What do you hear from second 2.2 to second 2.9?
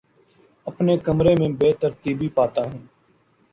پاتا ہوں